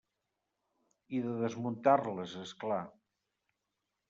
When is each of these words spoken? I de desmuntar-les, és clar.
I 1.17 1.21
de 1.25 1.33
desmuntar-les, 1.41 2.35
és 2.47 2.55
clar. 2.65 2.81